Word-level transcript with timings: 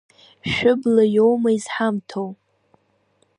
Шәыбла 0.51 1.03
иоума 1.15 1.51
изҳамҭоу? 1.57 2.29